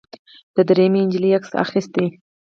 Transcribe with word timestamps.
درېیمې 0.67 1.01
نجلۍ 1.07 1.31
عکس 1.37 1.51
اخیست. 1.63 1.93